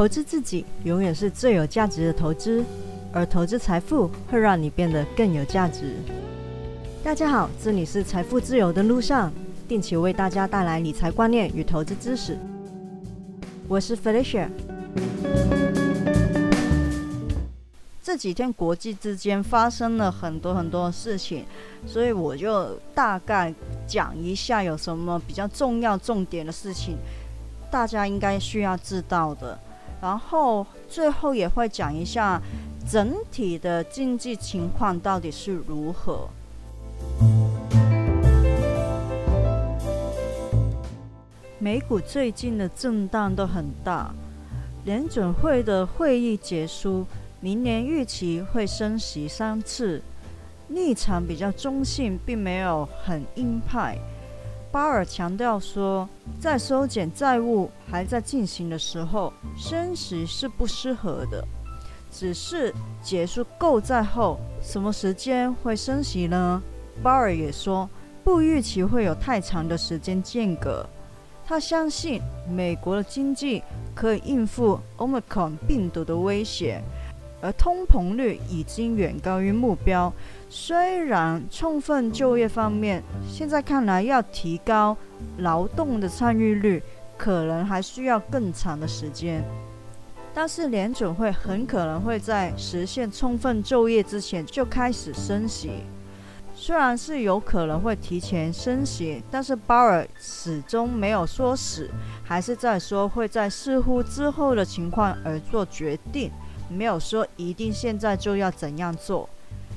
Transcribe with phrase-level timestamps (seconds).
[0.00, 2.64] 投资自己永远是最有价值的投资，
[3.12, 5.94] 而投资财富会让你变得更有价值。
[7.04, 9.30] 大家好，这里是财富自由的路上，
[9.68, 12.38] 定期为大家带来理财观念与投资知识。
[13.68, 14.48] 我是 Felicia。
[18.02, 21.44] 这几天国际之间发生了很多很多事情，
[21.86, 23.52] 所以我就大概
[23.86, 26.96] 讲一下有什么比较重要、重点的事情，
[27.70, 29.58] 大家应该需要知道的。
[30.00, 32.40] 然后最后也会讲一下
[32.88, 36.28] 整体的经济情况到底是如何。
[41.58, 44.10] 美股最近的震荡都很大，
[44.86, 47.04] 联准会的会议结束，
[47.40, 50.00] 明年预期会升息三次，
[50.68, 53.98] 立场比较中性，并没有很鹰派。
[54.72, 61.44] 巴尔强调说，在收减债务还在进行的时候，升息是不适合的。
[62.12, 66.62] 只是结束购债后，什么时间会升息呢？
[67.02, 67.88] 巴尔也说，
[68.22, 70.86] 不预期会有太长的时间间隔。
[71.44, 76.80] 他相信美国的经济可以应付 Omicron 病毒的威胁。
[77.40, 80.12] 而通膨率已经远高于目标，
[80.48, 84.96] 虽然充分就业方面现在看来要提高
[85.38, 86.82] 劳动的参与率，
[87.16, 89.42] 可能还需要更长的时间。
[90.32, 95.70] 但是联准会很可能会在实现充分就业之前就开始升息，
[96.54, 101.90] 虽然是有可能会提前升息，但是鲍尔始终没有说死，
[102.22, 106.30] 还是在说会在似乎之后的情况而做决定。
[106.70, 109.28] 没有说一定现在就要怎样做，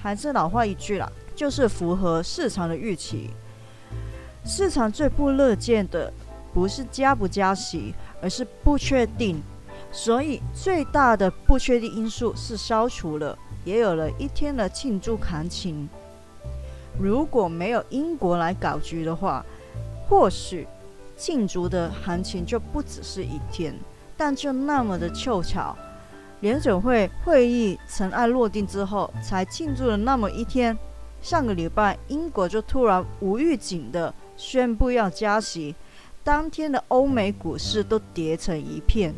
[0.00, 3.30] 还是老话一句啦，就是符合市场的预期。
[4.44, 6.12] 市场最不乐见的
[6.52, 9.40] 不是加不加息，而是不确定。
[9.90, 15.88] 所以最大的不确定因素是消除了，也有了一天的庆祝行情。
[16.98, 19.44] 如果没有英国来搞局的话，
[20.08, 20.66] 或许
[21.16, 23.74] 庆祝的行情就不只是一天，
[24.16, 25.76] 但就那么的凑巧。
[26.42, 30.76] 联准会会议尘埃落定之后，才庆祝了那么一天。
[31.22, 35.72] 上个礼拜，英国就突然无预警的宣布要加息，
[36.24, 39.14] 当天的欧美股市都跌成一片。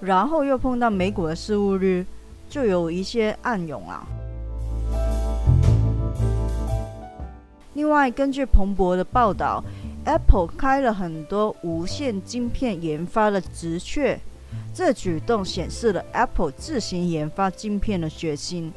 [0.00, 2.06] 然后又碰到美股的失误率，
[2.48, 4.06] 就有一些暗涌啊。
[7.74, 9.64] 另外，根据彭博的报道
[10.04, 14.20] ，Apple 开了很多无线晶片研发的职缺。
[14.74, 18.72] 这举动显示了 Apple 自行研发晶片的决心，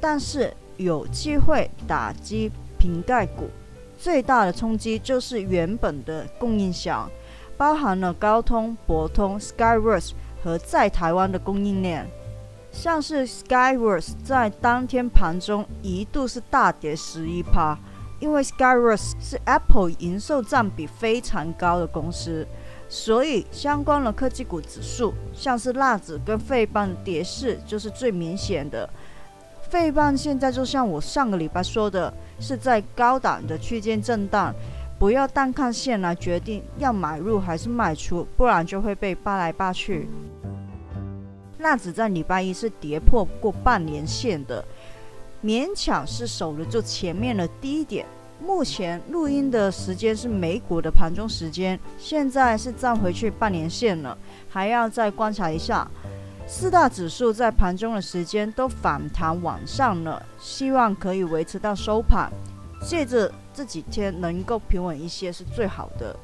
[0.00, 3.48] 但是有机会打击瓶盖股。
[3.96, 7.08] 最大的冲击就是原本的供应商，
[7.56, 10.10] 包含了高通、博通、Skyworth
[10.42, 12.04] 和在台湾的供应链。
[12.72, 17.78] 像是 Skyworth 在当天盘中一度是大跌十一趴，
[18.18, 22.44] 因为 Skyworth 是 Apple 营收占比非常高的公司。
[22.94, 28.86] 所以相关的科技股指数，像是辣子跟费棒跌势就是最明显的。
[29.62, 34.54] 费棒现在就像我上个礼拜说的，是在高档的区间震荡，
[34.98, 40.06] 不要单看线来决定要买入还是卖出，不然就会被扒来扒去。
[41.60, 44.62] 辣子在礼拜一是跌破过半年线的，
[45.42, 48.04] 勉强是守得住前面的低点。
[48.44, 55.88] 目前录音的时间是美股的盘中时间，现在是站回去半年线了，还要再观察一下。
[56.46, 62.30] 四大指数在盘中的时间都反弹往上了，希望可以维持到收盘，
[62.84, 66.16] 借着这几天能够平稳一些是最好的。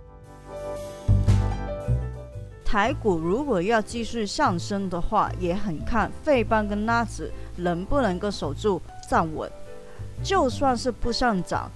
[2.64, 9.50] 台股如果要继续上升的话，也很看费邦跟拉子能不能够守住站稳，
[10.22, 11.70] 就算是不上涨。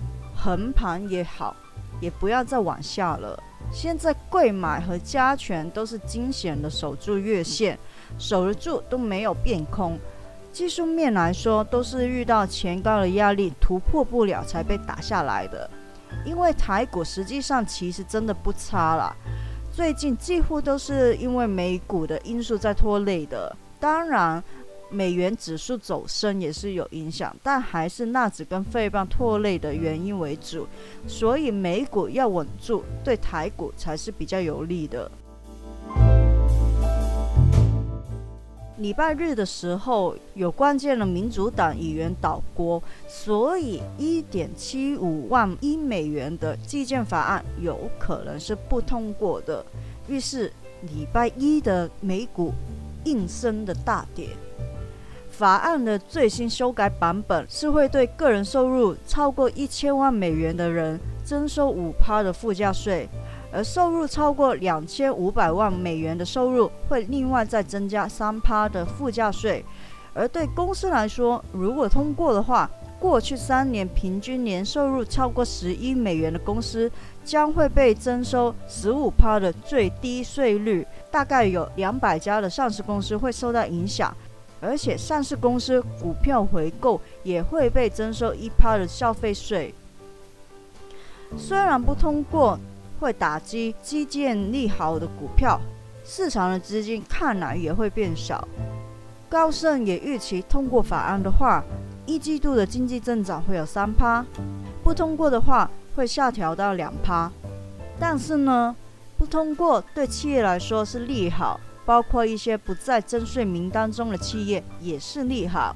[0.44, 1.54] 横盘也好，
[2.00, 3.40] 也不要再往下了。
[3.72, 7.78] 现在贵买和加权都是惊险的守住月线，
[8.18, 9.96] 守得住都没有变空。
[10.52, 15.70] 技术面来说，都是遇到前高的压力突破不了才被打下来的。
[16.26, 19.14] 因为台股实际上其实真的不差啦，
[19.72, 23.56] 最近几乎都是因为美股的因素在拖累的。
[23.78, 24.42] 当然。
[24.92, 30.66] 美元指数走升也是有影响，但还是纳指跟费棒拖累的原因为主，
[31.08, 35.10] 所以美股要稳住，对台股才是比较有利的。
[38.76, 49.64] 礼拜日的时候有关键的民主党议员倒锅，所以一点七五万亿美元的基建法案有可能是不通过的，
[50.06, 50.52] 于是
[50.82, 52.52] 礼拜一的美股。
[53.04, 54.28] 应声的大跌。
[55.32, 63.08] 法案的最新修改版本是会对个人收入超过一千万美元的人征收五趴的附加税，
[63.50, 69.64] 而收入超过两千五百万美元的收入会另外再增加三趴的附加税。
[70.12, 72.70] 而对公司来说，如果通过的话，
[73.00, 76.88] 过去三年平均年收入超过十亿美元的公司
[77.24, 84.14] 将会被征收十五趴的最低税率，大概有两百家的上市公司会受到影响。
[84.62, 89.74] 而且上市公司股票回购也会被征收一趴的消费税。
[91.36, 92.58] 虽然不通过
[93.00, 95.60] 会打击基建利好的股票，
[96.04, 98.46] 市场的资金看来也会变少。
[99.28, 101.64] 高盛也预期通过法案的话，
[102.06, 104.24] 一季度的经济增长会有三趴；
[104.84, 107.32] 不通过的话会下调到两趴。
[107.98, 108.76] 但是呢，
[109.16, 111.58] 不通过对企业来说是利好。
[111.84, 115.74] 包括一些不在征税名单中的企业也是利好，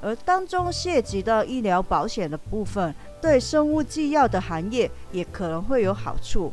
[0.00, 6.52] 而当中涉及到医疗保险的部分，对生物制药的行业也可能会有好处。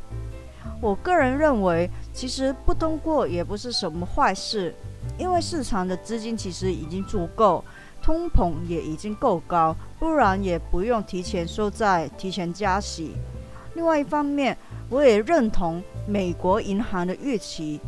[0.82, 4.74] 我个人认为，其实不通过也不是什么坏事，
[5.18, 7.64] 因为市场的资金其实已经足够，
[8.02, 13.14] 通膨也已经够高，不然也不用提前收债、提前加息。
[13.76, 14.58] 另外一方面，
[14.90, 17.80] 我也认同美国银行的预期。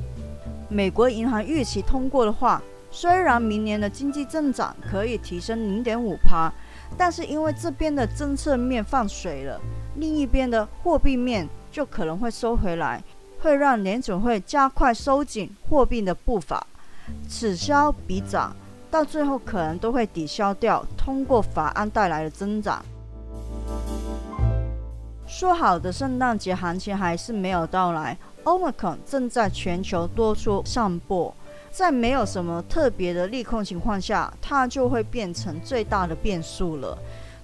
[0.70, 6.52] 美国银行预期通过的话，虽然明年的经济增长可以提升零点五帕，
[6.98, 9.60] 但是因为这边的政策面放水了，
[9.96, 13.04] 另一边的货币面就可能会收回来，
[13.40, 16.66] 会让联准会加快收紧货币的步伐，
[17.28, 18.56] 此消彼长，
[18.90, 22.84] 到最后可能都会抵消掉通过法案带来的增长。
[25.28, 28.18] 说好的圣诞节行情还是没有到来。
[28.46, 31.36] Omicron 正在全球多处散播，
[31.72, 36.98] 在没有什么特别的利空情况下，它就会变成最大的变数了。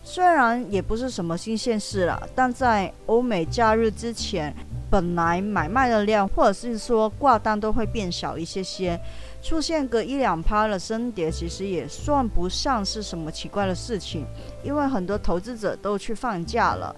[0.04, 4.56] 虽然也不是什么新鲜事了，但在欧美假日之前，
[4.90, 9.00] 本来买卖的量或者是说挂单都会变小一些些，
[9.44, 14.26] 出现个一两趴的升跌，其实也算不上是什么奇怪的事情，
[14.64, 16.96] 因为很多投资者都去放假了。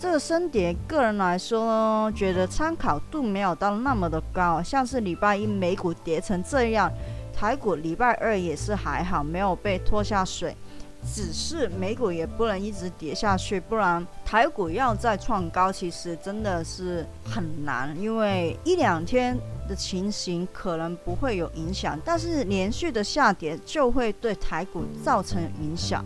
[0.00, 4.62] 这个升跌，个人来说呢，觉得参考度没有到那么的高。
[4.62, 6.90] 像是礼拜一美股跌成这样，
[7.34, 10.56] 台股礼拜二也是还好，没有被拖下水。
[11.04, 17.94] 只是美股也不能一直跌下去，不然台股要再创高，其实真的是很难。
[18.00, 19.36] 因为一两天
[19.68, 26.02] 的情形可能不会有影响，但是连续的下跌就会对台股造成影响。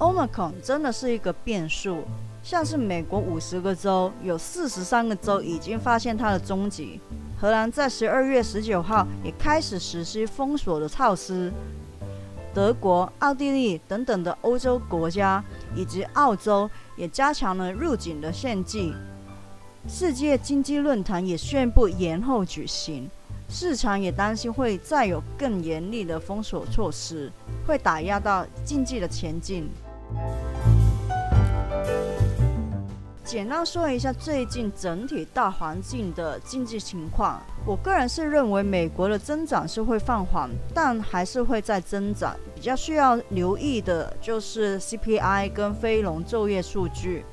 [0.00, 2.04] Omicron 真的是一个变数，
[2.42, 6.98] 像是美国五十个州有四十三个州已经发现它的踪迹。
[7.38, 11.52] 荷兰在十二月十九号也开始实施封锁的措施。
[12.54, 15.44] 德国、奥地利等等的欧洲国家
[15.76, 18.94] 以及澳洲也加强了入境的限制。
[19.86, 23.08] 世界经济论坛也宣布延后举行，
[23.50, 27.30] 市场也担心会再有更严厉的封锁措施，
[27.66, 29.68] 会打压到经济的前进。
[33.30, 37.40] 简单说一下最近整体大环境的经济情况。
[37.64, 42.34] 我个人是认为美国的增长是会放缓，但还是会在增长。
[42.56, 47.24] 比较需要留意的就是 CPI 跟非农就业数据。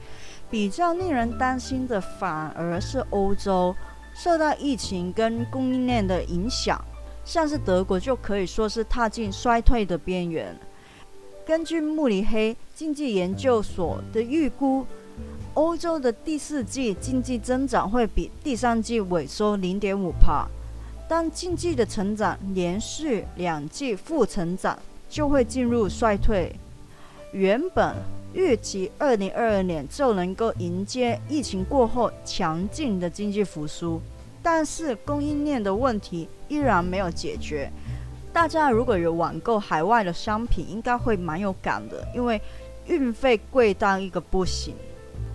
[0.52, 3.76] 比较令人担心的反而是欧洲，
[4.14, 6.80] 受到疫情跟供应链的影响，
[7.26, 10.56] 像是德国就可以说是踏进衰退的边缘。
[11.44, 14.86] 根据慕尼黑经济研究所的预估。
[15.54, 20.48] 欧洲的第四季经济增长会比第三季萎缩零点五帕，
[21.10, 24.78] 当经济的成长连续两季负成长，
[25.10, 26.56] 就会进入衰退。
[27.32, 27.96] 原本
[28.34, 34.00] 预期二零二二年就能够迎接疫情过后强劲的经济复苏，
[34.44, 37.72] 但是供应链的问题依然没有解决。
[38.32, 42.40] 大家如果有网购海外的商品，应该会蛮有感的，因为
[42.86, 44.76] 运费贵到一个不行。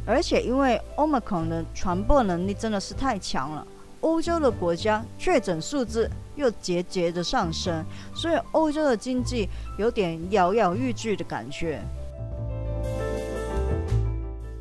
[0.04, 3.66] 而且因为 Omicron 的传播能力真的是太强了，
[4.00, 11.80] 欧洲的国家确诊数字又节节的上升，所以欧洲的经济有点摇摇欲坠的感觉。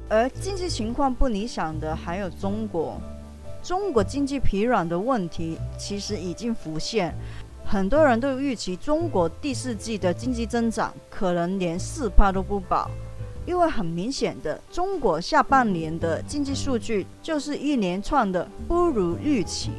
[0.10, 3.02] 而经济情况不理想的还有中国，
[3.64, 7.16] 中国经济疲软的问题其实已经浮现，
[7.66, 12.92] 很多人都预期中国第四季的经济增长可能连四帕都不保。
[13.52, 19.72] 因为很明显的，中国下半年的经济数据就是一连串的不如预期。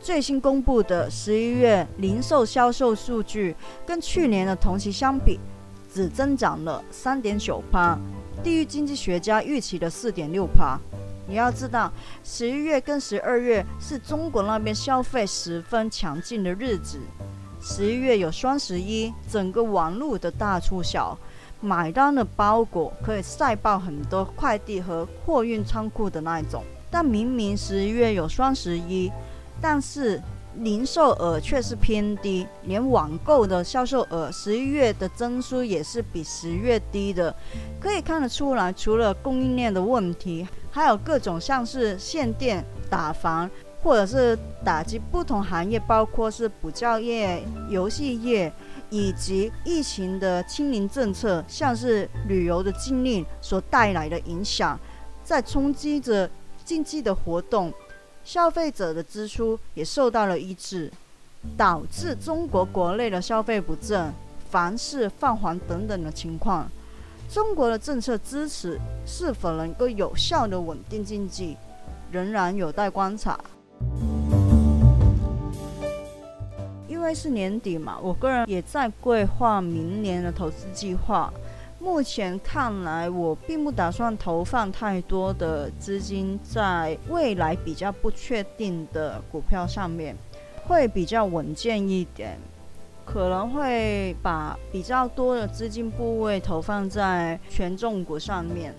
[0.00, 3.54] 最新公布的十一月零售销售数据，
[3.86, 5.38] 跟去年的同期相比，
[5.94, 7.96] 只增长了三点九趴，
[8.42, 10.76] 低于经济学家预期的四点六趴。
[11.28, 11.92] 你要知道，
[12.24, 16.98] 十一月跟十二月是中国那边消费十分强劲的日子。
[17.60, 21.16] 十一月有双十一，整个网络的大促销，
[21.62, 26.62] 买单的包裹可以塞爆很多快递和货运仓库的那一种。
[26.90, 29.10] 但明明十一月有双十一，
[29.60, 30.20] 但是
[30.56, 37.34] 零售额却是偏低，连网购的销售额十一月的增速也是比十月低的。
[37.80, 43.48] 可以看得出来，除了供应链的问题，还有各种像是限电、打房。
[43.84, 48.52] 或者是打击不同行业，包括是补教业、游戏业，
[48.92, 54.78] 以及疫情的清零政策，像是旅游的禁令所带来的影响，
[55.24, 56.28] 在冲击着
[56.62, 57.72] 经济的活动，
[58.22, 60.92] 消费者的支出也受到了抑制，
[61.56, 64.12] 导致中国国内的消费不振、
[64.50, 66.70] 房市放缓等等的情况。
[67.30, 71.56] 中国的政策支持是否能够有效的稳定经济，
[72.10, 73.40] 仍然有待观察。
[77.14, 81.32] 是年底嘛，我个人也在规划明年的投资计划。
[81.78, 90.16] 目前看来，我并不打算投放太多的资金在未来比较不确定的股票上面，
[90.64, 92.38] 会比较稳健一点。
[93.04, 98.72] 可能会把比较多的资金部位投放在权重股上面。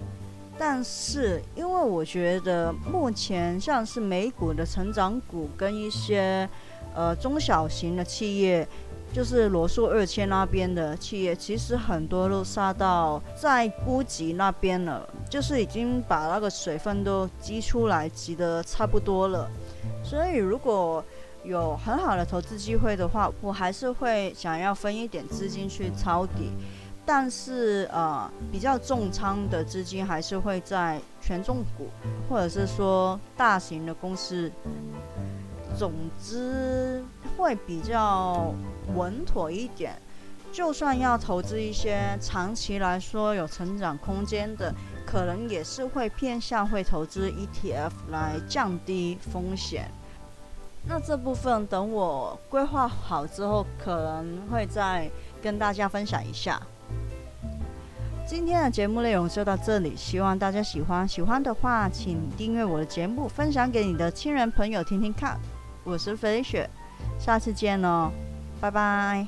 [0.58, 6.48] 但是，因为我觉得目前像是美股的成长股跟一些
[6.96, 8.68] 呃中小型的企业，
[9.12, 19.50] 就是罗素二千那边的企业，其实很多都杀到在估值那边了，就是已经把那个水分都积出来，积得差不多了。
[20.04, 21.04] 所以，如果
[21.44, 26.52] 有很好的投资机会的话，我还是会想要分一点资金去抄底。
[27.06, 31.90] 但是呃，比较重仓的资金还是会在权重股，
[32.30, 34.50] 或者是说大型的公司，
[35.78, 37.04] 总之
[37.38, 38.54] 会比较
[38.96, 39.94] 稳妥一点。
[40.52, 44.72] 就算要投资一些长期来说有成长空间的，
[45.04, 49.90] 可能也是会偏向会投资 ETF 来降低风险。
[50.88, 55.10] 那这部分等我规划好之后，可能会再
[55.42, 56.62] 跟大家分享一下。
[58.28, 61.08] 今天的节目内容就到这里，希望大家喜欢。
[61.08, 65.40] 喜欢的话，请订阅我的节目，分享给你的亲人朋友听听看。
[65.84, 66.70] 我是飞雪，
[67.20, 68.12] 下次见哦，
[68.62, 69.28] 拜拜。